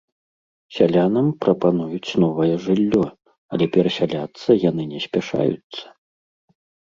Сялянам 0.75 1.27
прапануюць 1.43 2.17
новае 2.23 2.49
жыллё, 2.65 3.03
але 3.57 3.65
перасяляцца 3.77 4.49
яны 4.69 4.83
не 4.95 4.99
спяшаюцца. 5.05 5.85